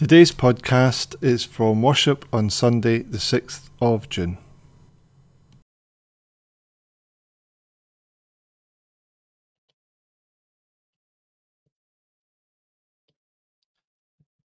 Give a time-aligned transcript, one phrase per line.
[0.00, 4.38] Today's podcast is from worship on Sunday, the 6th of June.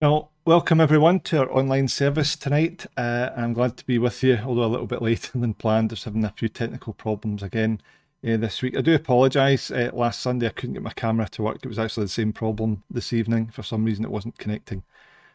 [0.01, 2.85] Well, welcome everyone to our online service tonight.
[2.95, 5.89] Uh, I'm glad to be with you, although a little bit later than planned.
[5.89, 7.81] Just having a few technical problems again
[8.25, 8.77] uh, this week.
[8.77, 9.69] I do apologise.
[9.69, 11.57] Uh, last Sunday I couldn't get my camera to work.
[11.57, 13.47] It was actually the same problem this evening.
[13.47, 14.83] For some reason, it wasn't connecting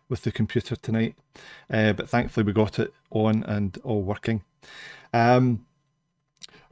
[0.08, 1.14] with the computer tonight.
[1.70, 4.42] Uh, but thankfully, we got it on and all working.
[5.12, 5.66] Um,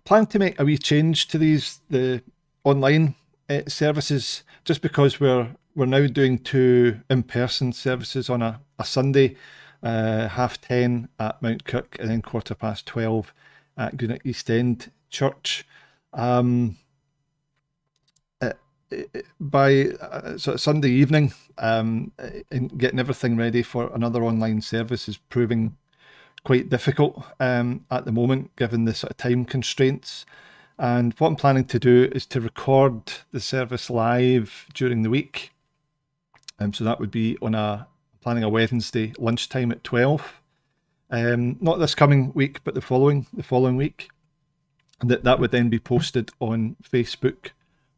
[0.04, 2.22] plan to make a wee change to these the
[2.64, 3.14] online
[3.48, 9.36] uh, services just because we're we're now doing two in-person services on a, a Sunday,
[9.82, 13.34] uh, half ten at Mount Kirk and then quarter past twelve
[13.76, 15.66] at Greenock East End Church.
[16.14, 16.76] Um,
[19.40, 22.12] by uh, of Sunday evening, um,
[22.50, 25.76] and getting everything ready for another online service is proving
[26.44, 30.24] quite difficult um, at the moment, given the sort of time constraints.
[30.78, 35.52] And what I'm planning to do is to record the service live during the week.
[36.58, 37.88] Um, so that would be on a
[38.20, 40.40] planning a Wednesday lunchtime at twelve.
[41.10, 44.08] Um, not this coming week, but the following the following week.
[45.00, 47.50] That that would then be posted on Facebook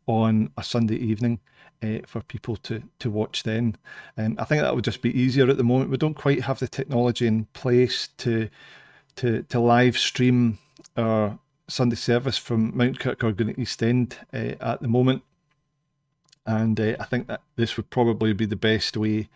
[0.08, 1.38] on a Sunday evening
[1.82, 3.44] uh, for people to to watch.
[3.44, 3.76] Then,
[4.16, 5.90] um, I think that would just be easier at the moment.
[5.90, 8.48] We don't quite have the technology in place to
[9.16, 10.58] to to live stream
[10.96, 15.22] our Sunday service from Mount Kirk or East End uh, at the moment
[16.48, 19.28] and uh, I think that this would probably be the best way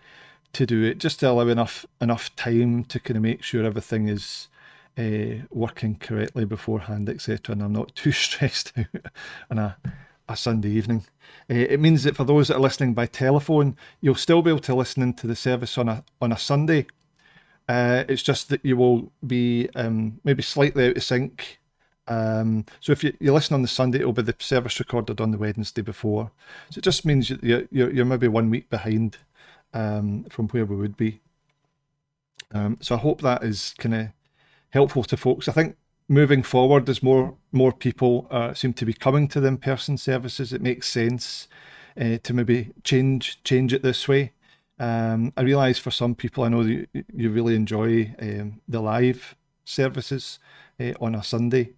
[0.55, 4.09] to do it, just to allow enough enough time to kind of make sure everything
[4.09, 4.49] is
[4.97, 7.53] uh, working correctly beforehand, etc.
[7.53, 9.13] And I'm not too stressed out
[9.51, 9.77] on a
[10.29, 11.05] a Sunday evening.
[11.51, 14.61] Uh, it means that for those that are listening by telephone, you'll still be able
[14.61, 16.87] to listen into the service on a on a Sunday.
[17.69, 21.61] Uh, it's just that you will be um, maybe slightly out of sync
[22.09, 25.31] um, so if you, you listen on the Sunday, it'll be the service recorded on
[25.31, 26.31] the Wednesday before.
[26.71, 29.19] So it just means you're, you're, you're maybe one week behind
[29.73, 31.21] um, from where we would be.
[32.53, 34.09] Um, so I hope that is kind of
[34.71, 35.49] helpful to folks.
[35.49, 35.77] I think
[36.13, 40.53] moving forward, as more more people uh, seem to be coming to the in-person services,
[40.53, 41.49] it makes sense
[42.01, 44.33] uh, to maybe change change it this way.
[44.79, 49.35] Um, I realise for some people, I know you, you really enjoy um, the live
[49.65, 50.39] services
[50.81, 51.71] uh, on a Sunday.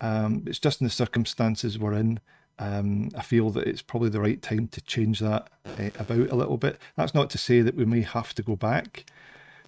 [0.00, 2.20] Um, it's just in the circumstances we're in.
[2.58, 6.36] Um, I feel that it's probably the right time to change that uh, about a
[6.36, 6.78] little bit.
[6.96, 9.06] That's not to say that we may have to go back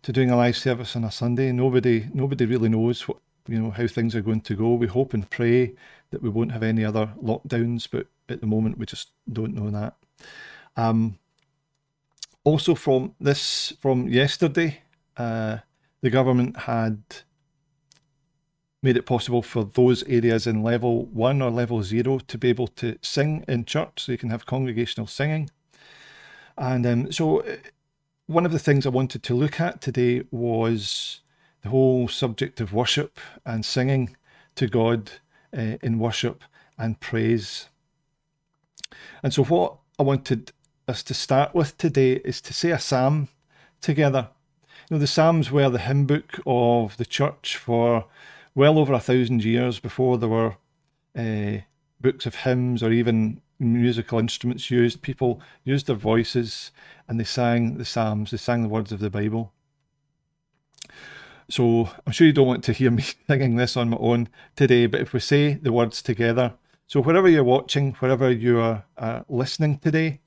[0.02, 1.52] to doing a live service on a Sunday.
[1.52, 4.74] Nobody, nobody really knows what you know how things are going to go.
[4.74, 5.74] We hope and pray
[6.10, 9.70] that we won't have any other lockdowns, but at the moment we just don't know
[9.70, 9.94] that.
[10.76, 11.18] Um,
[12.44, 14.82] also, from this from yesterday,
[15.16, 15.58] uh,
[16.00, 17.02] the government had
[18.82, 22.66] made it possible for those areas in level one or level zero to be able
[22.66, 25.50] to sing in church, so you can have congregational singing.
[26.58, 27.56] And um, so, uh,
[28.26, 31.21] one of the things I wanted to look at today was
[31.62, 34.16] the whole subject of worship and singing
[34.56, 35.12] to God
[35.56, 36.44] uh, in worship
[36.76, 37.68] and praise.
[39.22, 40.52] And so, what I wanted
[40.88, 43.28] us to start with today is to say a psalm
[43.80, 44.28] together.
[44.90, 48.06] You know, the Psalms were the hymn book of the church for
[48.54, 50.56] well over a thousand years before there were
[51.16, 51.62] uh,
[52.00, 55.02] books of hymns or even musical instruments used.
[55.02, 56.72] People used their voices
[57.08, 59.52] and they sang the Psalms, they sang the words of the Bible.
[61.52, 64.86] So I'm sure you don't want to hear me singing this on my own today,
[64.86, 66.54] but if we say the words together,
[66.86, 70.20] so wherever you're watching, wherever you are uh, listening today,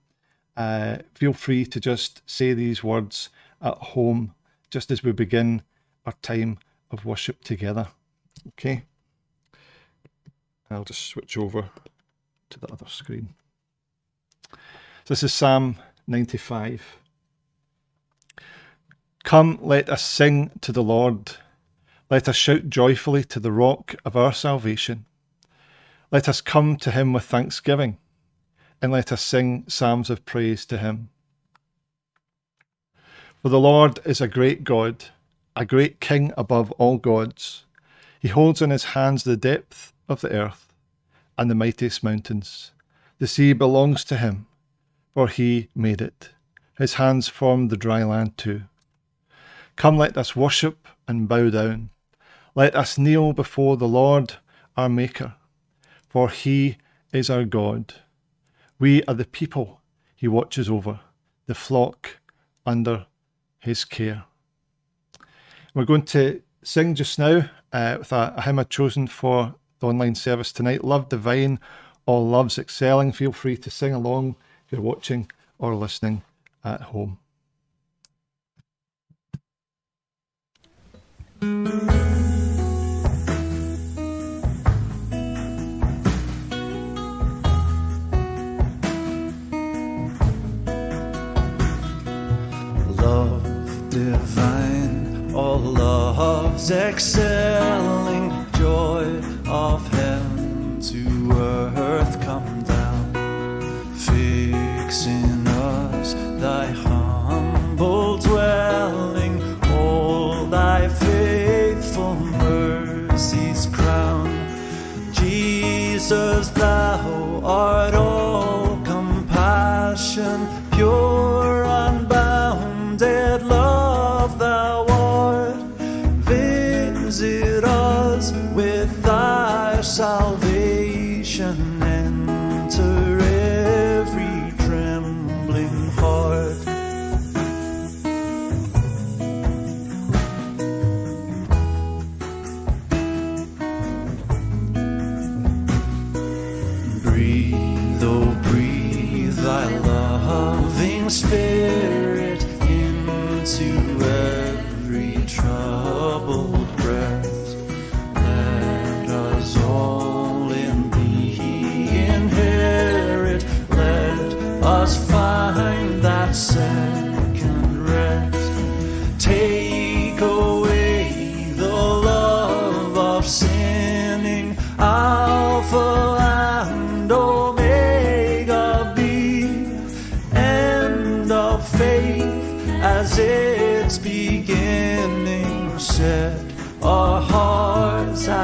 [0.55, 4.35] uh, feel free to just say these words at home
[4.69, 5.63] just as we begin
[6.05, 6.59] our time
[6.91, 7.87] of worship together.
[8.49, 8.83] Okay.
[10.69, 11.71] I'll just switch over
[12.51, 13.29] to the other screen.
[14.51, 14.57] So
[15.07, 16.83] this is Psalm 95.
[19.25, 21.31] Come, let us sing to the Lord.
[22.11, 25.05] Let us shout joyfully to the rock of our salvation.
[26.11, 27.97] Let us come to him with thanksgiving,
[28.83, 31.09] and let us sing psalms of praise to him.
[33.41, 35.05] For the Lord is a great God,
[35.55, 37.65] a great King above all gods.
[38.19, 40.71] He holds in his hands the depth of the earth
[41.35, 42.73] and the mightiest mountains.
[43.17, 44.45] The sea belongs to him,
[45.15, 46.29] for he made it.
[46.77, 48.65] His hands formed the dry land too.
[49.75, 51.89] Come, let us worship and bow down.
[52.55, 54.35] Let us kneel before the Lord
[54.77, 55.35] our Maker,
[56.07, 56.77] for he
[57.11, 57.93] is our God.
[58.79, 59.81] We are the people
[60.15, 61.01] he watches over,
[61.45, 62.19] the flock
[62.65, 63.07] under
[63.59, 64.23] his care.
[65.73, 69.87] We're going to sing just now uh, with a, a hymn I've chosen for the
[69.87, 71.59] online service tonight Love Divine,
[72.05, 73.11] All Loves Excelling.
[73.11, 74.35] Feel free to sing along
[74.65, 75.29] if you're watching
[75.59, 76.23] or listening
[76.63, 77.19] at home.
[93.01, 97.74] Love divine, all loves excel.
[116.07, 117.24] Jesus, thou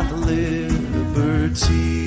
[0.09, 2.00] liberty.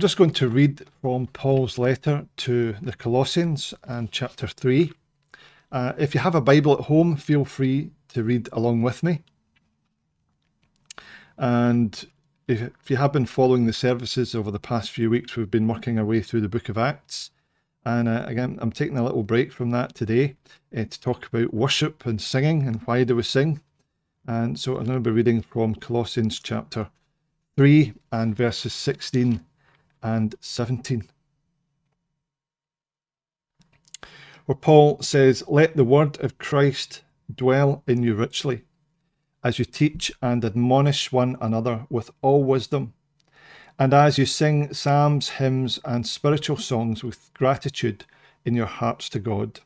[0.00, 4.94] I'm just going to read from Paul's letter to the Colossians and chapter 3.
[5.70, 9.20] Uh, if you have a Bible at home, feel free to read along with me.
[11.36, 12.02] And
[12.48, 15.68] if, if you have been following the services over the past few weeks, we've been
[15.68, 17.30] working our way through the book of Acts.
[17.84, 20.36] And uh, again, I'm taking a little break from that today
[20.74, 23.60] uh, to talk about worship and singing and why do we sing.
[24.26, 26.88] And so I'm going to be reading from Colossians chapter
[27.58, 29.44] 3 and verses 16
[30.02, 31.08] and 17.
[34.46, 37.02] Where Paul says, Let the word of Christ
[37.32, 38.64] dwell in you richly,
[39.44, 42.92] as you teach and admonish one another with all wisdom,
[43.78, 48.04] and as you sing psalms, hymns, and spiritual songs with gratitude
[48.44, 49.60] in your hearts to God.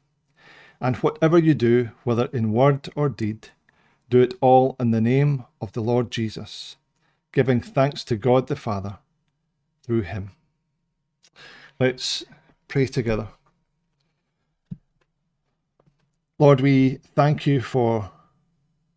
[0.80, 3.48] And whatever you do, whether in word or deed,
[4.10, 6.76] do it all in the name of the Lord Jesus,
[7.32, 8.98] giving thanks to God the Father
[9.84, 10.30] through him.
[11.78, 12.24] Let's
[12.68, 13.28] pray together.
[16.38, 18.10] Lord, we thank you for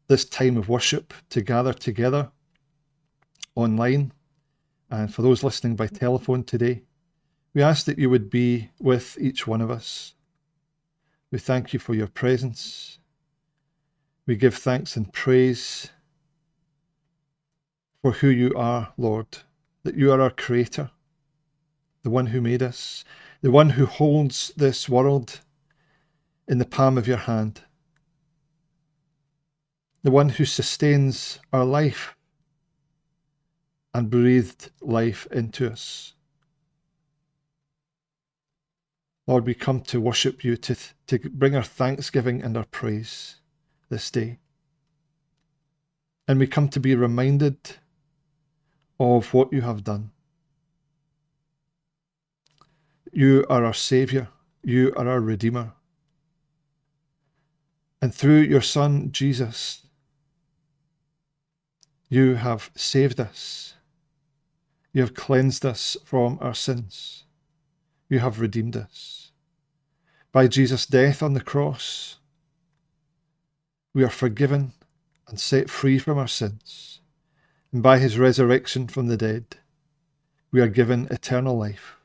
[0.08, 2.32] this time of worship to gather together
[3.56, 4.12] online
[4.90, 6.84] and for those listening by telephone today.
[7.54, 10.14] We ask that you would be with each one of us.
[11.32, 13.00] We thank you for your presence.
[14.26, 15.90] We give thanks and praise
[18.02, 19.40] for who you are, Lord,
[19.84, 20.92] that you are our Creator,
[22.04, 23.04] the one who made us,
[23.42, 25.42] the one who holds this world
[26.48, 27.62] in the palm of your hand,
[30.04, 32.16] the one who sustains our life
[33.94, 36.14] and breathed life into us.
[39.26, 40.76] Lord, we come to worship you, to,
[41.08, 43.42] to bring our thanksgiving and our praise
[43.90, 44.40] this day.
[46.28, 47.58] And we come to be reminded
[49.00, 50.12] of what you have done.
[53.12, 54.30] You are our Saviour,
[54.64, 55.74] you are our Redeemer.
[58.02, 59.88] And through your Son, Jesus,
[62.10, 63.74] you have saved us.
[64.94, 67.26] You have cleansed us from our sins.
[68.10, 69.32] You have redeemed us.
[70.32, 72.18] By Jesus' death on the cross,
[73.94, 74.74] we are forgiven
[75.28, 77.02] and set free from our sins.
[77.72, 79.58] And by his resurrection from the dead,
[80.52, 81.98] we are given eternal life.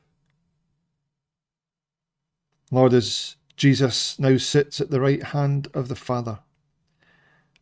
[2.71, 6.39] Lord, as Jesus now sits at the right hand of the Father,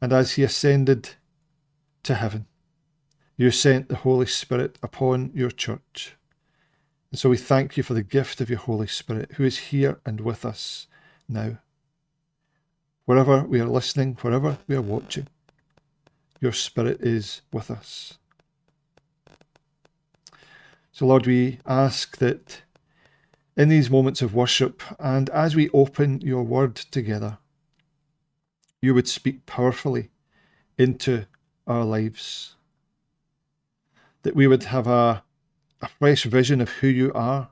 [0.02, 1.12] and as he ascended
[2.04, 2.48] to heaven,
[3.38, 6.16] you sent the Holy Spirit upon your church.
[7.12, 10.00] And so we thank you for the gift of your Holy Spirit who is here
[10.06, 10.88] and with us
[11.28, 11.58] now.
[13.06, 15.28] Wherever we are listening, wherever we are watching,
[16.42, 18.18] your Spirit is with us.
[20.92, 22.64] So, Lord, we ask that
[23.56, 27.38] in these moments of worship and as we open your word together,
[28.82, 30.10] you would speak powerfully
[30.78, 31.26] into
[31.68, 32.56] our lives.
[34.24, 35.24] That we would have a,
[35.82, 37.50] a fresh vision of who you are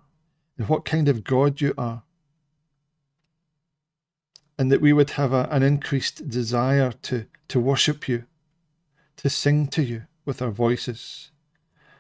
[0.58, 2.03] and what kind of God you are.
[4.58, 8.25] And that we would have a, an increased desire to, to worship you,
[9.19, 11.29] to sing to you with our voices,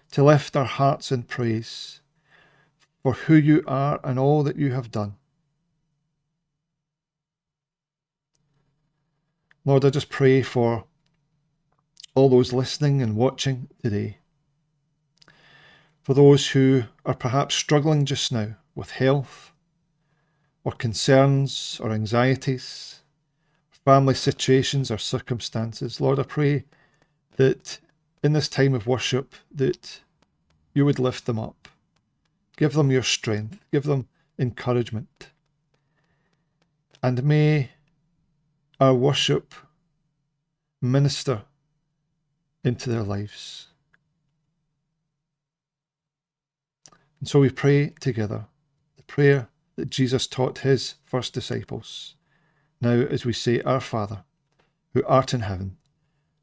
[0.09, 1.99] to lift our hearts in praise
[3.03, 5.15] for who you are and all that you have done.
[9.65, 10.85] Lord, I just pray for
[12.15, 14.19] all those listening and watching today.
[16.01, 19.51] For those who are perhaps struggling just now with health,
[20.63, 23.01] or concerns, or anxieties,
[23.71, 26.63] family situations, or circumstances, Lord, I pray
[27.39, 27.79] that
[28.23, 30.01] in this time of worship that
[30.73, 31.59] you would lift them up
[32.59, 33.57] Give them your strength.
[33.71, 35.29] Give them encouragement.
[37.01, 37.69] And may
[38.81, 39.53] our worship
[40.81, 41.43] minister
[42.61, 43.67] into their lives.
[47.21, 48.47] And so we pray together
[48.97, 52.15] the prayer that Jesus taught his first disciples.
[52.81, 54.25] Now, as we say, Our Father,
[54.93, 55.77] who art in heaven,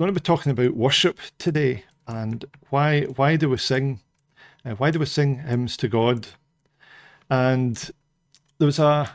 [0.00, 4.00] going to be talking about worship today, and why why do we sing?
[4.64, 6.26] Uh, why do we sing hymns to God?
[7.28, 7.76] And
[8.56, 9.10] there was a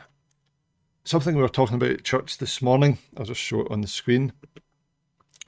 [1.02, 2.98] something we were talking about at church this morning.
[3.16, 4.32] I'll just show it on the screen.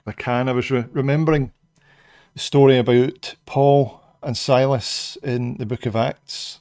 [0.05, 1.53] I can, I was re- remembering
[2.35, 6.59] the story about Paul and Silas in the book of Acts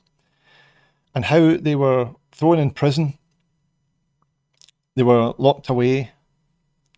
[1.16, 3.18] and how they were thrown in prison.
[4.96, 6.12] They were locked away.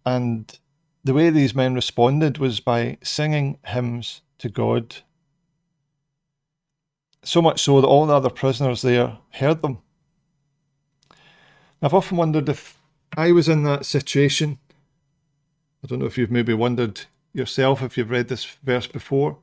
[0.05, 0.59] And
[1.03, 4.97] the way these men responded was by singing hymns to God
[7.23, 9.79] so much so that all the other prisoners there heard them.
[11.81, 12.77] I've often wondered if
[13.15, 14.57] I was in that situation.
[15.83, 17.01] I don't know if you've maybe wondered
[17.33, 19.37] yourself if you've read this verse before.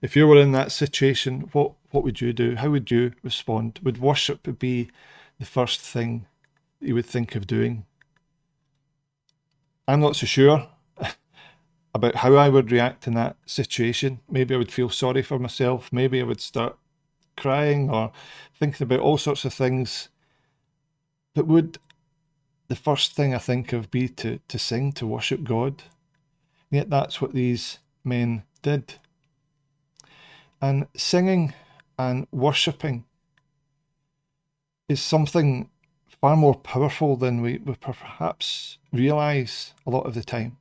[0.00, 2.56] If you were in that situation, what, what would you do?
[2.56, 3.80] How would you respond?
[3.82, 4.90] Would worship be
[5.38, 6.26] the first thing
[6.80, 7.86] you would think of doing?
[9.86, 10.68] I'm not so sure
[11.94, 14.20] about how I would react in that situation.
[14.30, 15.92] Maybe I would feel sorry for myself.
[15.92, 16.76] Maybe I would start
[17.36, 18.12] crying or
[18.58, 20.08] thinking about all sorts of things.
[21.34, 21.78] But would
[22.68, 25.82] the first thing I think of be to, to sing, to worship God?
[26.70, 28.94] And yet that's what these men did.
[30.60, 31.52] And singing
[31.98, 33.04] and worshipping
[34.88, 35.68] is something
[36.20, 40.56] far more powerful than we, we perhaps realise a lot of the time.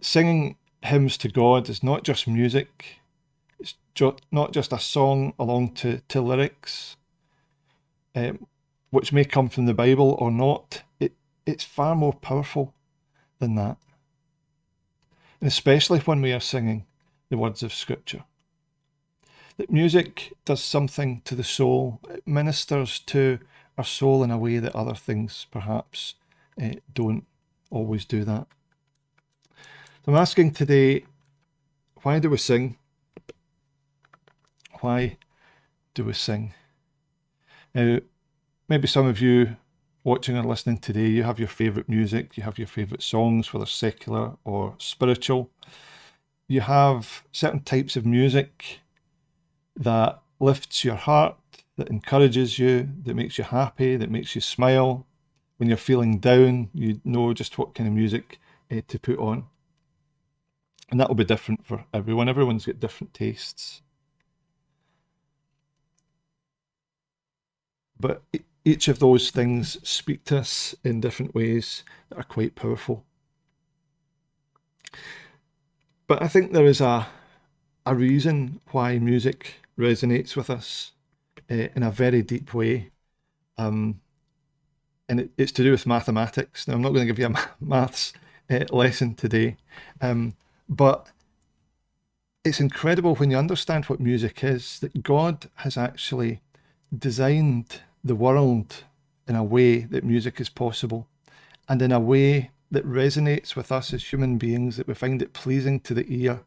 [0.00, 3.00] Singing hymns to God is not just music,
[3.58, 6.96] it's jo- not just a song along to, to lyrics,
[8.14, 8.46] um,
[8.90, 10.82] which may come from the Bible or not.
[11.00, 11.12] It,
[11.44, 12.74] it's far more powerful
[13.38, 13.76] than that.
[15.40, 16.86] And especially when we are singing
[17.28, 18.24] the words of Scripture.
[19.56, 23.38] That music does something to the soul, it ministers to
[23.78, 26.14] our soul in a way that other things perhaps
[26.62, 27.26] uh, don't
[27.70, 28.46] always do that.
[30.06, 31.04] So I'm asking today
[32.02, 32.76] why do we sing?
[34.80, 35.16] Why
[35.94, 36.54] do we sing?
[37.74, 37.98] Now,
[38.68, 39.56] maybe some of you
[40.04, 43.66] watching or listening today, you have your favourite music, you have your favourite songs, whether
[43.66, 45.50] secular or spiritual.
[46.46, 48.78] You have certain types of music
[49.74, 51.36] that lifts your heart,
[51.78, 55.04] that encourages you, that makes you happy, that makes you smile.
[55.56, 58.38] When you're feeling down, you know just what kind of music
[58.70, 59.46] uh, to put on.
[60.88, 62.28] And that will be different for everyone.
[62.28, 63.82] Everyone's got different tastes.
[67.98, 68.22] But
[68.64, 73.04] each of those things speak to us in different ways that are quite powerful.
[76.06, 77.06] But I think there is a,
[77.84, 80.92] a reason why music resonates with us
[81.50, 82.90] uh, in a very deep way.
[83.58, 84.00] Um,
[85.08, 86.66] and it, it's to do with mathematics.
[86.66, 88.12] Now, I'm not going to give you a maths
[88.50, 89.56] uh, lesson today,
[90.00, 90.34] um,
[90.68, 91.08] but
[92.44, 96.40] it's incredible when you understand what music is that God has actually
[96.96, 98.84] designed the world
[99.26, 101.08] in a way that music is possible
[101.68, 105.32] and in a way that resonates with us as human beings, that we find it
[105.32, 106.40] pleasing to the ear,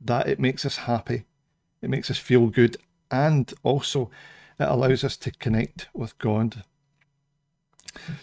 [0.00, 1.24] that it makes us happy,
[1.82, 2.76] it makes us feel good,
[3.10, 4.10] and also
[4.58, 6.64] it allows us to connect with God.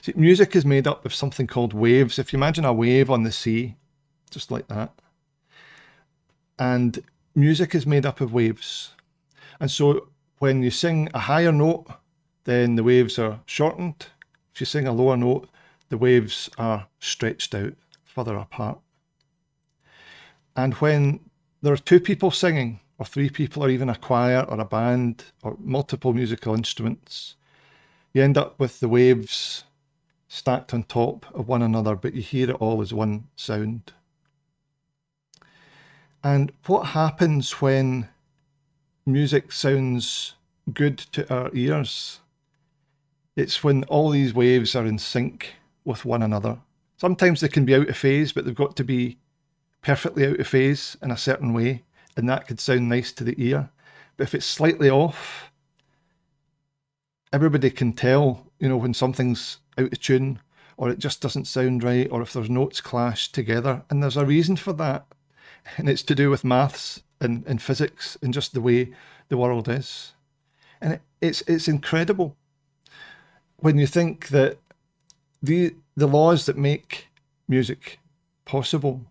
[0.02, 2.20] See, music is made up of something called waves.
[2.20, 3.76] If you imagine a wave on the sea,
[4.30, 4.94] just like that,
[6.60, 7.04] and
[7.36, 8.92] music is made up of waves.
[9.60, 11.88] And so when you sing a higher note,
[12.44, 14.08] then the waves are shortened.
[14.54, 15.50] If you sing a lower note,
[15.90, 18.80] the waves are stretched out further apart.
[20.56, 21.20] And when
[21.62, 25.26] there are two people singing, or three people, or even a choir, or a band,
[25.44, 27.36] or multiple musical instruments,
[28.14, 29.64] you end up with the waves
[30.28, 33.94] stacked on top of one another, but you hear it all as one sound.
[36.28, 38.10] And what happens when
[39.06, 40.36] music sounds
[40.74, 42.20] good to our ears
[43.38, 45.54] it's when all these waves are in sync
[45.86, 46.58] with one another.
[46.98, 49.20] Sometimes they can be out of phase, but they've got to be
[49.82, 51.84] perfectly out of phase in a certain way,
[52.18, 53.70] and that could sound nice to the ear.
[54.18, 55.52] But if it's slightly off,
[57.32, 60.40] everybody can tell, you know, when something's out of tune
[60.76, 63.84] or it just doesn't sound right, or if there's notes clash together.
[63.90, 65.06] And there's a reason for that.
[65.76, 68.94] And it's to do with maths and, and physics and just the way
[69.30, 70.14] the world is.
[70.80, 72.36] And it, it's it's incredible
[73.58, 74.58] when you think that
[75.42, 77.08] the the laws that make
[77.48, 78.00] music
[78.46, 79.02] possible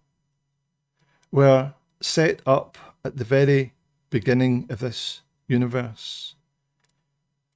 [1.32, 3.72] were set up at the very
[4.10, 6.34] beginning of this universe.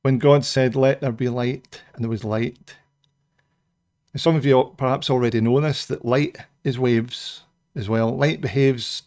[0.02, 2.76] When God said, Let there be light, and there was light.
[4.12, 7.42] And some of you perhaps already know this that light is waves
[7.74, 8.16] as well.
[8.16, 9.04] Light behaves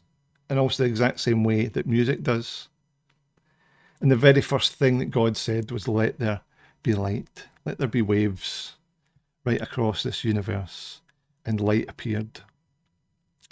[0.50, 2.68] in almost the exact same way that music does.
[4.02, 6.42] And the very first thing that God said was, Let there
[6.82, 7.48] be light.
[7.66, 8.74] Let there be waves
[9.46, 11.02] right across this universe.
[11.46, 12.42] And light appeared.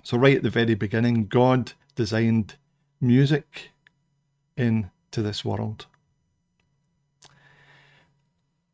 [0.03, 2.55] So, right at the very beginning, God designed
[2.99, 3.71] music
[4.57, 5.87] into this world.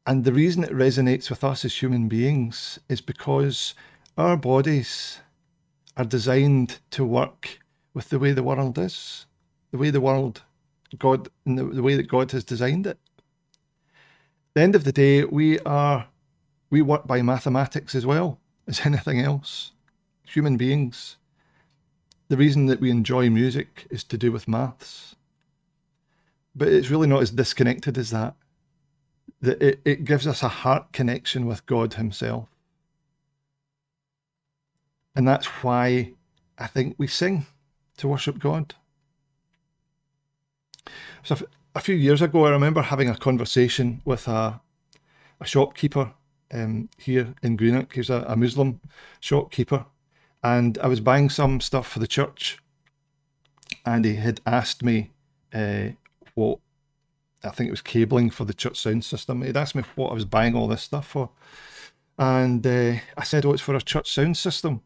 [0.06, 3.74] And the reason it resonates with us as human beings is because
[4.18, 5.20] our bodies
[5.98, 7.60] are designed to work
[7.94, 9.26] with the way the world is,
[9.72, 10.44] the way the world,
[10.98, 13.00] God, and the, the way that God has designed it
[14.58, 16.08] the end of the day, we are
[16.72, 19.72] we work by mathematics as well as anything else.
[20.26, 21.18] human beings,
[22.28, 25.16] the reason that we enjoy music is to do with maths.
[26.56, 28.34] But it's really not as disconnected as that.
[29.42, 32.50] That it, it gives us a heart connection with God Himself.
[35.18, 36.14] And that's why
[36.60, 37.48] I think we sing
[37.98, 38.76] to worship God.
[41.24, 41.36] So
[41.74, 44.62] a few years ago, I remember having a conversation with a,
[45.42, 46.14] a shopkeeper
[46.54, 47.96] um, here in Greenock.
[47.96, 48.80] He's a, a Muslim
[49.20, 49.88] shopkeeper.
[50.44, 52.60] And I was buying some stuff for the church.
[53.88, 55.14] And he had asked me
[55.52, 55.90] uh,
[56.36, 56.60] what,
[57.44, 59.42] I think it was cabling for the church sound system.
[59.42, 61.32] He'd asked me what I was buying all this stuff for.
[62.20, 64.84] And uh, I said, oh, it's for a church sound system.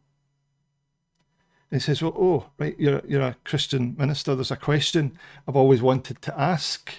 [1.72, 4.34] He says, well, oh, right, you're, you're a Christian minister.
[4.34, 6.92] There's a question I've always wanted to ask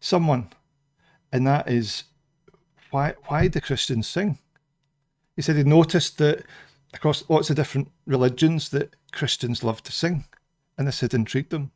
[0.00, 0.48] someone.
[1.30, 2.04] And that is,
[2.90, 4.38] why, why do Christians sing?
[5.36, 6.44] He said he noticed that
[6.94, 10.24] across lots of different religions that Christians love to sing.
[10.78, 11.70] And this had intrigued him.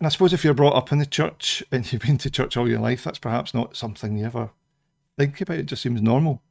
[0.00, 2.56] And I suppose if you're brought up in the church and you've been to church
[2.56, 4.50] all your life, that's perhaps not something you ever
[5.16, 5.58] think about.
[5.58, 6.42] It just seems normal.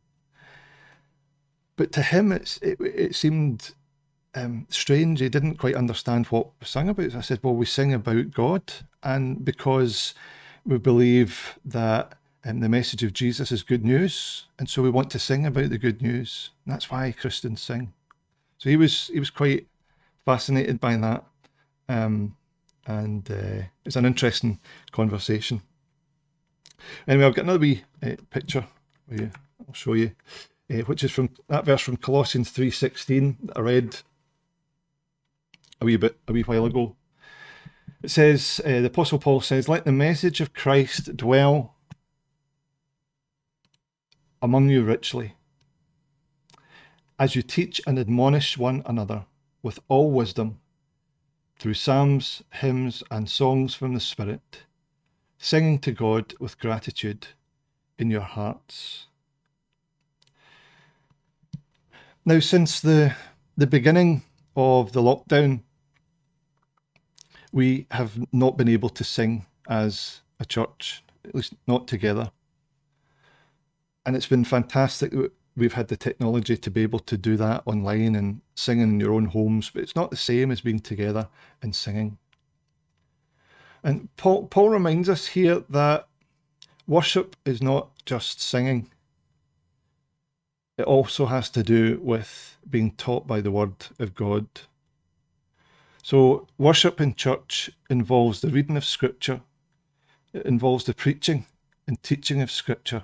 [1.75, 3.73] But to him, it's, it, it seemed
[4.37, 5.19] um, strange.
[5.19, 7.15] He didn't quite understand what we sang about.
[7.15, 8.61] I said, well, we sing about God.
[9.01, 10.13] And because
[10.65, 12.13] we believe that
[12.45, 14.45] um, the message of Jesus is good news.
[14.59, 16.51] And so we want to sing about the good news.
[16.65, 17.93] And that's why Christians sing.
[18.57, 19.67] So he was he was quite
[20.25, 21.23] fascinated by that.
[21.89, 22.35] Um,
[22.85, 24.59] and uh, it's an interesting
[24.91, 25.61] conversation.
[27.07, 28.65] Anyway, I've got another wee uh, picture
[29.07, 29.31] for you.
[29.67, 30.11] I'll show you,
[30.71, 34.01] uh, which is from that verse from Colossians three sixteen that I read
[35.81, 36.95] a wee bit a wee while ago.
[38.03, 41.75] It says uh, the Apostle Paul says, "Let the message of Christ dwell
[44.41, 45.35] among you richly,
[47.17, 49.25] as you teach and admonish one another
[49.61, 50.59] with all wisdom."
[51.59, 54.65] Through psalms, hymns, and songs from the Spirit,
[55.39, 57.29] singing to God with gratitude
[57.97, 59.07] in your hearts.
[62.23, 63.15] Now, since the,
[63.55, 64.21] the beginning
[64.55, 65.63] of the lockdown,
[67.57, 72.29] we have not been able to sing as a church, at least not together.
[74.05, 77.63] And it's been fantastic that we've had the technology to be able to do that
[77.65, 81.29] online and singing in your own homes, but it's not the same as being together
[81.59, 82.19] and singing.
[83.83, 86.07] And Paul, Paul reminds us here that
[86.85, 88.91] worship is not just singing.
[90.77, 94.45] It also has to do with being taught by the Word of God.
[96.07, 99.41] So, worship in church involves the reading of Scripture,
[100.31, 101.45] it involves the preaching
[101.85, 103.03] and teaching of Scripture,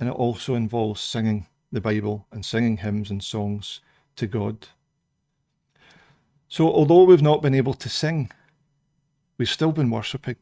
[0.00, 3.82] and it also involves singing the Bible and singing hymns and songs
[4.16, 4.68] to God.
[6.48, 8.30] So, although we've not been able to sing,
[9.36, 10.36] we've still been worshipping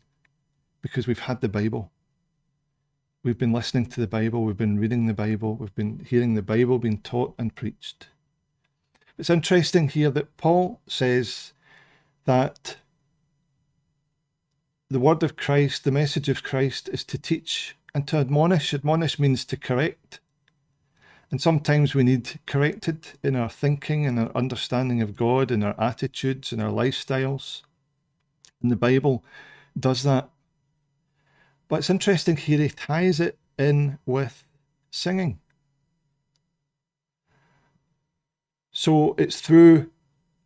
[0.82, 1.90] because we've had the Bible.
[3.24, 6.40] We've been listening to the Bible, we've been reading the Bible, we've been hearing the
[6.42, 8.10] Bible being taught and preached.
[9.18, 11.52] It's interesting here that Paul says
[12.24, 12.76] that
[14.88, 18.74] the word of Christ, the message of Christ, is to teach and to admonish.
[18.74, 20.20] Admonish means to correct.
[21.30, 25.76] And sometimes we need corrected in our thinking and our understanding of God and our
[25.78, 27.62] attitudes and our lifestyles.
[28.60, 29.24] And the Bible
[29.78, 30.28] does that.
[31.68, 34.44] But it's interesting here, he ties it in with
[34.90, 35.38] singing.
[38.72, 39.90] So it's through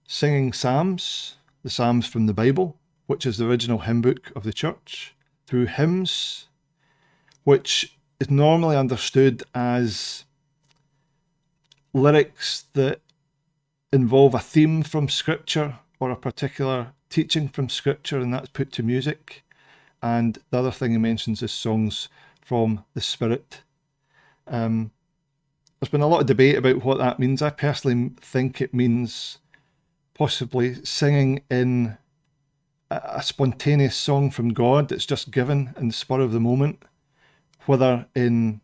[0.07, 4.53] singing psalms, the psalms from the Bible, which is the original hymn book of the
[4.53, 6.47] church, through hymns,
[7.43, 10.25] which is normally understood as
[11.93, 13.01] lyrics that
[13.93, 18.83] involve a theme from scripture or a particular teaching from scripture, and that's put to
[18.83, 19.43] music.
[20.03, 22.09] And the other thing he mentions is songs
[22.43, 23.63] from the Spirit.
[24.47, 24.91] Um,
[25.81, 27.41] there's been a lot of debate about what that means.
[27.41, 29.39] I personally think it means
[30.15, 31.99] possibly singing in
[32.91, 36.85] a, a spontaneous song from God that's just given in the spur of the moment,
[37.67, 38.61] whether in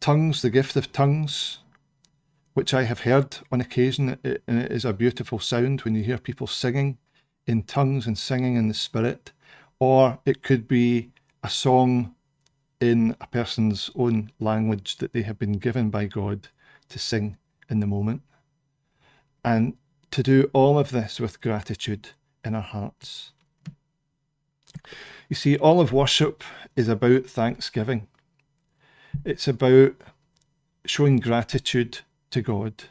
[0.00, 1.58] tongues, the gift of tongues,
[2.54, 6.18] which I have heard on occasion, and it is a beautiful sound when you hear
[6.18, 6.98] people singing
[7.46, 9.32] in tongues and singing in the spirit,
[9.78, 11.10] or it could be
[11.42, 12.14] a song
[12.80, 16.48] in a person's own language that they have been given by God
[16.88, 17.36] to sing
[17.68, 18.22] in the moment.
[19.44, 19.74] And
[20.10, 22.10] to do all of this with gratitude
[22.44, 23.32] in our hearts.
[25.28, 26.44] You see, all of worship
[26.76, 28.06] is about thanksgiving.
[29.24, 29.94] It's about
[30.84, 32.84] showing gratitude to God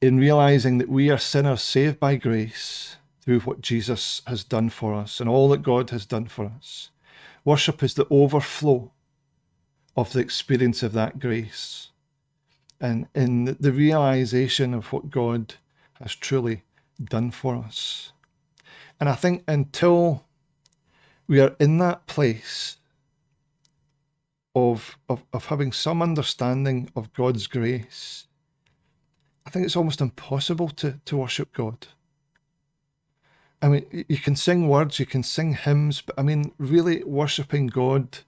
[0.00, 4.94] in realizing that we are sinners saved by grace through what Jesus has done for
[4.94, 6.90] us and all that God has done for us.
[7.44, 8.92] Worship is the overflow
[9.96, 11.88] of the experience of that grace
[12.80, 15.54] and in the realization of what God
[16.00, 16.62] has truly
[17.02, 18.12] done for us.
[19.00, 20.24] And I think until
[21.26, 22.76] we are in that place
[24.54, 28.26] of, of, of having some understanding of God's grace,
[29.46, 31.86] I think it's almost impossible to, to worship God.
[33.60, 37.68] I mean, you can sing words, you can sing hymns, but I mean, really worshipping
[37.68, 38.18] God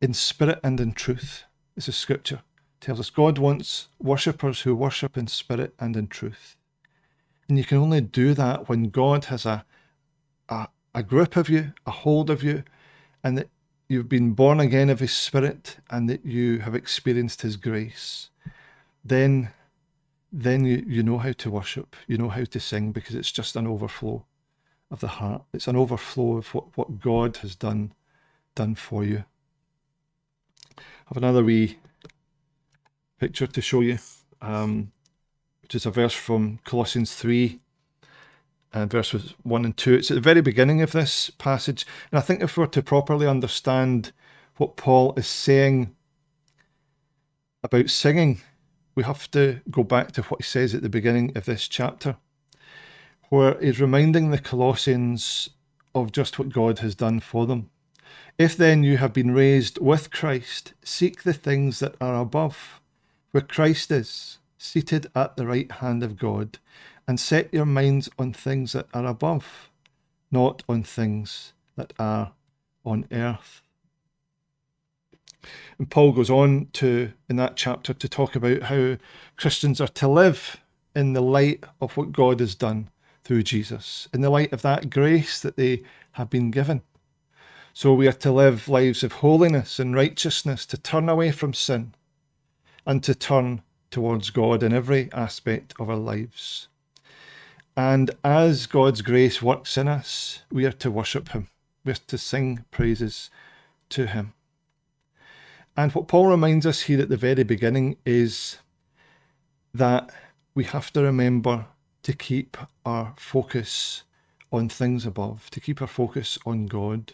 [0.00, 1.44] in spirit and in truth
[1.76, 2.42] is a scripture
[2.86, 6.56] tells us God wants worshippers who worship in spirit and in truth.
[7.48, 9.64] And you can only do that when God has a,
[10.48, 12.62] a, a grip of you, a hold of you,
[13.24, 13.48] and that
[13.88, 18.30] you've been born again of His Spirit and that you have experienced His grace.
[19.04, 19.50] Then,
[20.32, 23.56] then you, you know how to worship, you know how to sing because it's just
[23.56, 24.24] an overflow
[24.92, 25.42] of the heart.
[25.52, 27.94] It's an overflow of what, what God has done
[28.54, 29.24] done for you.
[30.78, 31.78] I have another wee
[33.18, 33.98] picture to show you,
[34.42, 34.92] um,
[35.62, 37.60] which is a verse from Colossians 3,
[38.72, 39.94] and verses 1 and 2.
[39.94, 41.86] It's at the very beginning of this passage.
[42.10, 44.12] And I think if we're to properly understand
[44.56, 45.94] what Paul is saying
[47.62, 48.40] about singing,
[48.94, 52.16] we have to go back to what he says at the beginning of this chapter,
[53.28, 55.50] where he's reminding the Colossians
[55.94, 57.70] of just what God has done for them.
[58.38, 62.80] If then you have been raised with Christ, seek the things that are above
[63.36, 66.58] where Christ is, seated at the right hand of God,
[67.06, 69.68] and set your minds on things that are above,
[70.30, 72.32] not on things that are
[72.82, 73.60] on earth.
[75.76, 78.96] And Paul goes on to, in that chapter, to talk about how
[79.36, 80.56] Christians are to live
[80.94, 82.88] in the light of what God has done
[83.22, 86.80] through Jesus, in the light of that grace that they have been given.
[87.74, 91.92] So we are to live lives of holiness and righteousness, to turn away from sin,
[92.86, 96.68] and to turn towards God in every aspect of our lives.
[97.76, 101.48] And as God's grace works in us, we are to worship Him,
[101.84, 103.28] we are to sing praises
[103.90, 104.32] to Him.
[105.76, 108.58] And what Paul reminds us here at the very beginning is
[109.74, 110.10] that
[110.54, 111.66] we have to remember
[112.02, 114.04] to keep our focus
[114.50, 117.12] on things above, to keep our focus on God.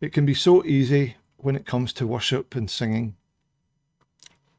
[0.00, 3.16] It can be so easy when it comes to worship and singing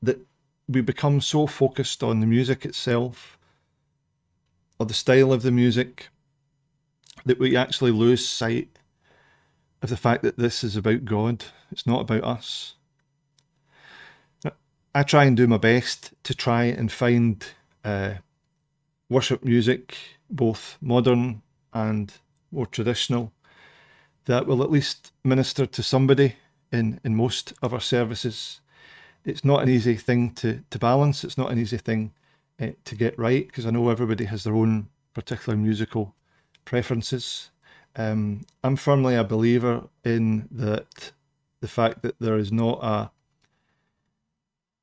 [0.02, 0.20] that
[0.68, 3.38] we become so focused on the music itself
[4.80, 6.10] or the style of the music
[7.26, 8.70] that we actually lose sight
[9.82, 11.46] of the fact that this is about God.
[11.72, 12.76] It's not about us.
[14.94, 17.46] I try and do my best to try and find
[17.86, 18.16] uh,
[19.10, 19.98] worship music,
[20.30, 21.42] both modern
[21.74, 22.14] and
[22.52, 23.32] more traditional,
[24.26, 26.36] that will at least minister to somebody
[26.72, 28.60] in, in most of our services
[29.26, 31.24] it's not an easy thing to, to balance.
[31.24, 32.12] It's not an easy thing
[32.60, 36.16] uh, to get right because I know everybody has their own particular musical
[36.66, 37.52] preferences.
[37.96, 41.12] Um, I'm firmly a believer in that
[41.60, 43.12] the fact that there is not a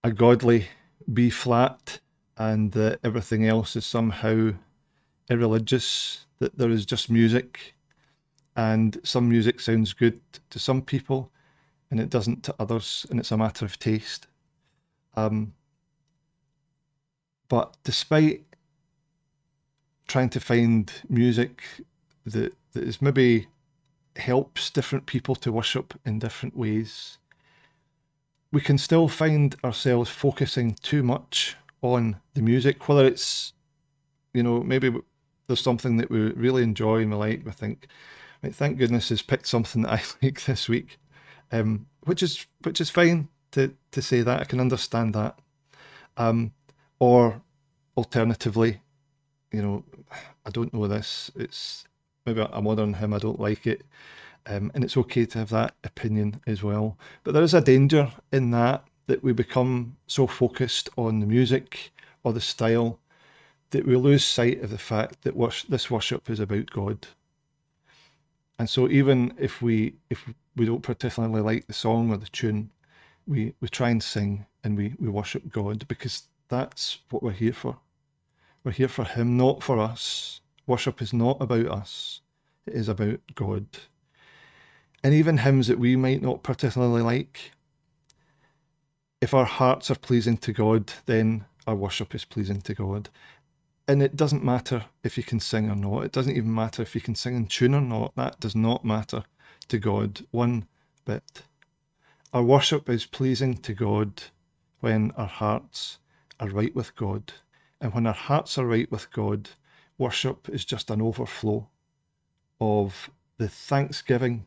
[0.05, 0.68] a godly
[1.12, 1.98] B flat
[2.37, 4.53] and that everything else is somehow
[5.29, 7.74] irreligious, that there is just music
[8.55, 10.20] and some music sounds good
[10.51, 11.31] to some people
[11.90, 14.27] and it doesn't to others, and it's a matter of taste.
[15.16, 15.55] Um,
[17.48, 18.44] but despite
[20.07, 21.62] trying to find music
[22.27, 23.48] that, that is maybe
[24.16, 27.18] helps different people to worship in different ways,
[28.53, 33.53] we can still find ourselves focusing too much on the music, whether it's,
[34.35, 34.92] you know, maybe
[35.46, 37.44] there's something that we really enjoy and we like.
[37.44, 37.87] We think,
[38.51, 40.98] thank goodness has picked something that I like this week
[41.52, 44.40] um, which is which is fine to to say that.
[44.40, 45.38] I can understand that.
[46.16, 46.52] Um,
[46.98, 47.40] or
[47.96, 48.80] alternatively,
[49.52, 49.84] you know,
[50.44, 51.30] I don't know this.
[51.37, 51.84] It's
[52.26, 53.14] maybe I'm modern hymn.
[53.14, 53.82] I don't like it.
[54.46, 56.96] Um, and it's okay to have that opinion as well.
[57.22, 61.92] But there is a danger in that that we become so focused on the music
[62.22, 62.98] or the style
[63.70, 67.08] that we lose sight of the fact that wor- this worship is about God.
[68.59, 72.71] And so even if we if we don't particularly like the song or the tune,
[73.29, 77.53] we, we try and sing and we, we worship God because that's what we're here
[77.53, 77.79] for.
[78.64, 80.40] We're here for Him, not for us.
[80.66, 82.21] Worship is not about us,
[82.66, 83.66] it is about God.
[85.05, 87.53] And even hymns that we might not particularly like,
[89.21, 93.09] if our hearts are pleasing to God, then our worship is pleasing to God.
[93.88, 96.05] And it doesn't matter if you can sing or not.
[96.05, 98.14] It doesn't even matter if you can sing in tune or not.
[98.16, 99.24] That does not matter
[99.68, 100.66] to God one
[101.07, 101.42] bit.
[102.35, 104.24] Our worship is pleasing to God
[104.81, 105.98] when our hearts
[106.38, 107.33] are right with God.
[107.81, 109.48] And when our hearts are right with God,
[109.96, 111.68] worship is just an overflow
[112.61, 114.44] of the thanksgiving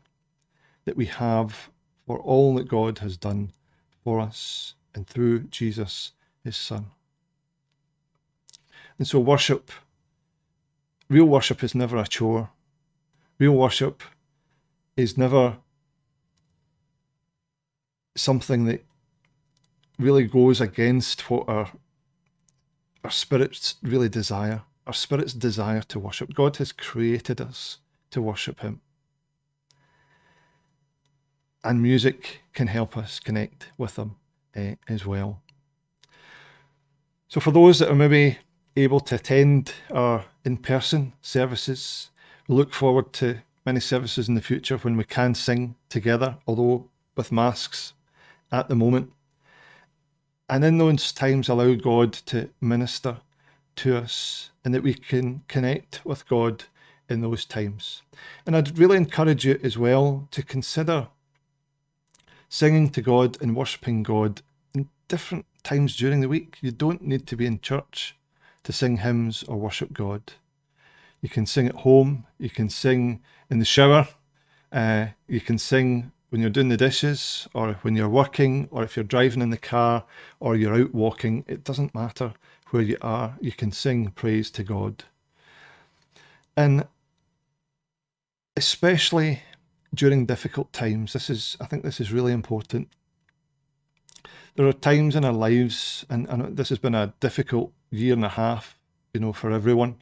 [0.84, 1.68] that we have
[2.06, 3.50] for all that God has done
[4.04, 6.12] for us and through Jesus,
[6.44, 6.86] his Son.
[8.98, 9.70] And so, worship,
[11.08, 12.50] real worship is never a chore.
[13.38, 14.02] Real worship
[14.96, 15.56] is never
[18.14, 18.84] something that
[19.98, 21.72] really goes against what our
[23.04, 24.62] our spirits really desire.
[24.86, 26.34] Our spirits desire to worship.
[26.34, 27.78] God has created us
[28.10, 28.80] to worship Him.
[31.64, 34.16] And music can help us connect with Him
[34.56, 35.42] uh, as well.
[37.28, 38.38] So, for those that are maybe
[38.76, 42.10] able to attend our in person services,
[42.48, 46.88] we look forward to many services in the future when we can sing together, although
[47.16, 47.92] with masks
[48.50, 49.12] at the moment.
[50.48, 53.18] And in those times, allow God to minister
[53.76, 56.64] to us and that we can connect with God
[57.08, 58.02] in those times.
[58.46, 61.08] And I'd really encourage you as well to consider
[62.48, 64.42] singing to God and worshipping God
[64.74, 66.58] in different times during the week.
[66.60, 68.16] You don't need to be in church
[68.64, 70.32] to sing hymns or worship God.
[71.20, 74.08] You can sing at home, you can sing in the shower,
[74.72, 78.96] uh, you can sing when you're doing the dishes, or when you're working, or if
[78.96, 80.04] you're driving in the car,
[80.40, 81.44] or you're out walking.
[81.46, 82.32] It doesn't matter
[82.70, 85.04] where you are, you can sing praise to God.
[86.56, 86.86] And
[88.56, 89.42] especially
[89.94, 92.88] during difficult times, this is, I think this is really important.
[94.56, 98.24] There are times in our lives, and, and this has been a difficult year and
[98.24, 98.76] a half,
[99.14, 99.96] you know, for everyone.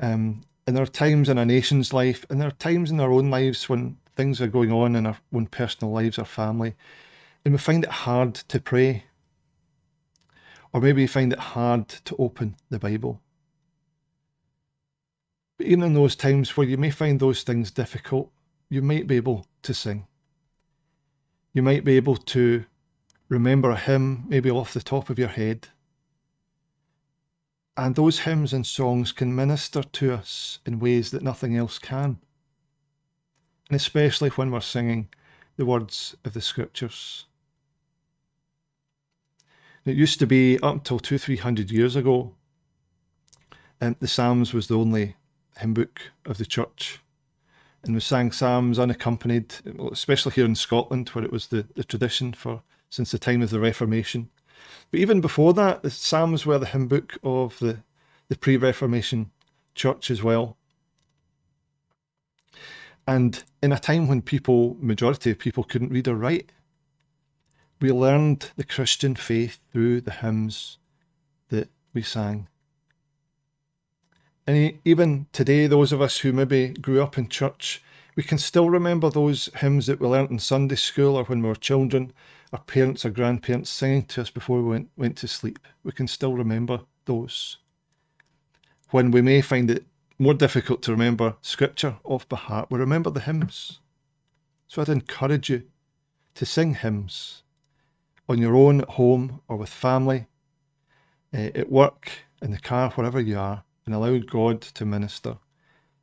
[0.00, 3.12] Um, and there are times in a nation's life, and there are times in our
[3.12, 6.74] own lives when things are going on in our own personal lives, our family,
[7.44, 9.04] and we find it hard to pray.
[10.72, 13.20] Or maybe you find it hard to open the Bible.
[15.58, 18.30] But even in those times where you may find those things difficult,
[18.68, 20.06] you might be able to sing.
[21.52, 22.64] You might be able to
[23.28, 25.68] remember a hymn, maybe off the top of your head.
[27.76, 32.18] And those hymns and songs can minister to us in ways that nothing else can
[33.68, 35.08] and especially when we're singing
[35.56, 37.26] the words of the scriptures.
[39.84, 42.34] It used to be up until two, three hundred years ago,
[43.80, 45.16] and the Psalms was the only
[45.58, 47.00] hymn book of the church.
[47.82, 49.54] And we sang Psalms unaccompanied,
[49.92, 53.50] especially here in Scotland, where it was the, the tradition for since the time of
[53.50, 54.30] the Reformation.
[54.90, 57.78] But even before that, the Psalms were the hymn book of the,
[58.28, 59.30] the pre Reformation
[59.74, 60.56] church as well.
[63.06, 66.52] And in a time when people, majority of people, couldn't read or write,
[67.80, 70.78] we learned the Christian faith through the hymns
[71.48, 72.48] that we sang.
[74.46, 77.82] And even today, those of us who maybe grew up in church,
[78.16, 81.48] we can still remember those hymns that we learnt in Sunday school or when we
[81.48, 82.12] were children,
[82.52, 85.58] our parents or grandparents singing to us before we went, went to sleep.
[85.82, 87.58] We can still remember those.
[88.90, 89.84] When we may find it
[90.18, 93.80] more difficult to remember scripture off by heart, we remember the hymns.
[94.68, 95.64] So I'd encourage you
[96.36, 97.42] to sing hymns
[98.28, 100.26] on your own at home or with family,
[101.32, 105.38] uh, at work, in the car, wherever you are, and allow God to minister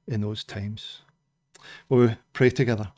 [0.07, 1.01] in those times.
[1.89, 2.91] Will we pray together?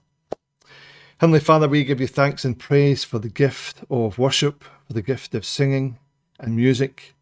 [1.19, 5.02] Heavenly Father, we give you thanks and praise for the gift of worship, for the
[5.02, 5.97] gift of singing
[6.39, 7.13] and music.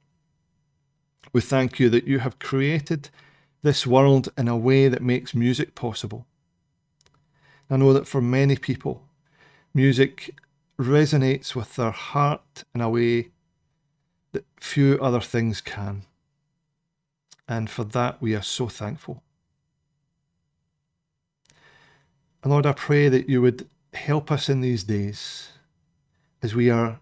[1.33, 3.09] We thank you that you have created
[3.61, 6.25] this world in a way that makes music possible.
[7.69, 9.03] I know that for many people,
[9.73, 10.35] music
[10.79, 13.29] resonates with their heart in a way
[14.31, 16.03] that few other things can.
[17.47, 19.21] And for that, we are so thankful.
[22.43, 25.49] And Lord, I pray that you would help us in these days
[26.41, 26.99] as we are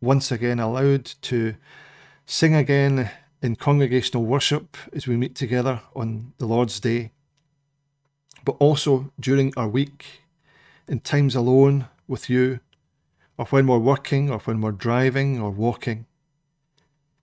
[0.00, 1.54] once again allowed to
[2.24, 3.10] sing again
[3.42, 7.10] in congregational worship as we meet together on the Lord's Day,
[8.44, 10.22] but also during our week,
[10.86, 12.60] in times alone with you,
[13.36, 16.06] or when we're working, or when we're driving or walking,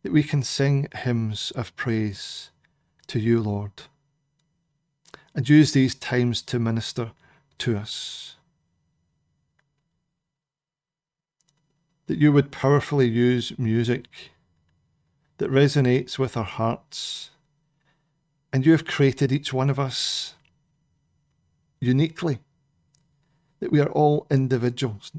[0.03, 2.51] that we can sing hymns of praise
[3.07, 3.71] to you, Lord,
[5.33, 7.11] and use these times to minister
[7.59, 8.35] to us.
[12.07, 14.31] That you would powerfully use music
[15.37, 17.31] that resonates with our hearts.
[18.53, 20.35] And you have created each one of us
[21.81, 22.39] uniquely,
[23.59, 25.11] that we are all individuals.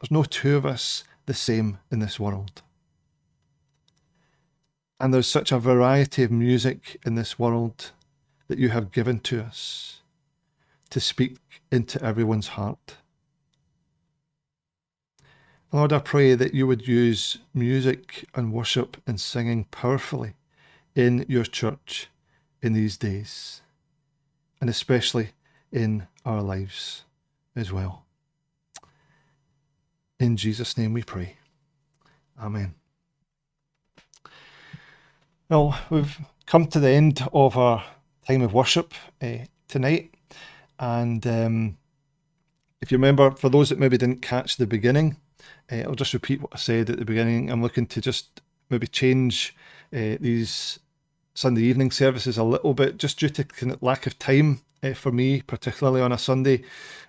[0.00, 2.62] There's no two of us the same in this world.
[5.00, 7.90] And there's such a variety of music in this world
[8.48, 10.00] that you have given to us
[10.96, 11.36] to speak
[11.70, 12.96] into everyone's heart.
[15.70, 20.36] Lord, I pray that you would use music and worship and singing powerfully
[20.94, 22.08] in your church
[22.62, 23.60] in these days,
[24.58, 25.32] and especially
[25.70, 27.04] in our lives
[27.54, 28.06] as well.
[30.18, 31.36] In Jesus' name we pray.
[32.40, 32.74] Amen.
[35.50, 37.84] Well, we've come to the end of our
[38.26, 40.15] time of worship uh, tonight.
[40.78, 41.78] And um,
[42.80, 45.16] if you remember, for those that maybe didn't catch the beginning,
[45.70, 47.50] uh, I'll just repeat what I said at the beginning.
[47.50, 49.54] I'm looking to just maybe change
[49.92, 50.78] uh, these
[51.34, 55.42] Sunday evening services a little bit, just due to lack of time uh, for me,
[55.42, 56.62] particularly on a Sunday,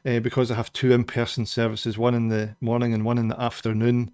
[0.04, 3.42] because I have two in person services, one in the morning and one in the
[3.42, 4.12] afternoon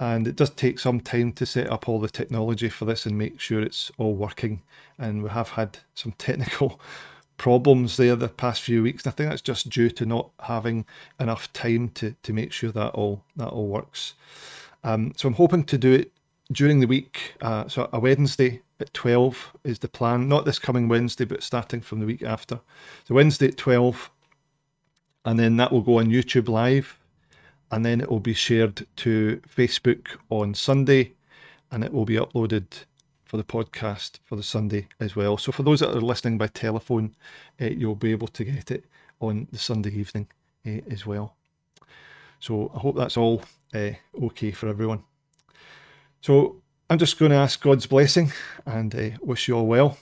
[0.00, 3.18] and it does take some time to set up all the technology for this and
[3.18, 4.62] make sure it's all working.
[4.98, 6.80] And we have had some technical
[7.40, 9.04] problems there the past few weeks.
[9.04, 10.84] And I think that's just due to not having
[11.18, 14.12] enough time to to make sure that all that all works.
[14.84, 16.12] Um, so I'm hoping to do it
[16.52, 17.34] during the week.
[17.40, 20.28] Uh, so a Wednesday at 12 is the plan.
[20.28, 22.60] Not this coming Wednesday, but starting from the week after.
[23.06, 24.10] So Wednesday at 12,
[25.24, 26.98] and then that will go on YouTube Live
[27.70, 31.12] and then it will be shared to Facebook on Sunday
[31.70, 32.66] and it will be uploaded
[33.30, 35.38] for the podcast for the Sunday as well.
[35.38, 37.14] So for those that are listening by telephone,
[37.60, 38.86] uh, you'll be able to get it
[39.20, 40.26] on the Sunday evening
[40.66, 41.36] uh, as well.
[42.40, 45.04] So I hope that's all uh, okay for everyone.
[46.20, 46.56] So
[46.90, 48.32] I'm just going to ask God's blessing
[48.66, 49.96] and wish you all well.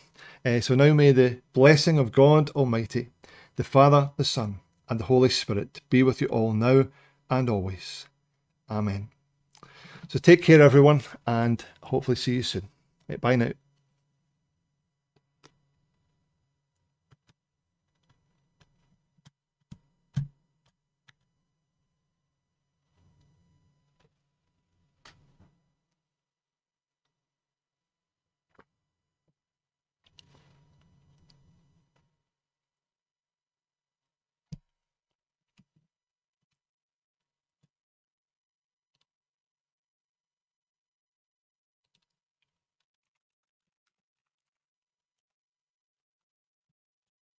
[0.62, 3.10] so now may the blessing of God Almighty,
[3.56, 6.86] the Father, the Son, and the Holy Spirit be with you all now
[7.28, 8.06] and always.
[8.70, 9.10] Amen.
[10.08, 12.70] So take care, everyone, and hopefully see you soon.
[13.16, 13.52] Bye now.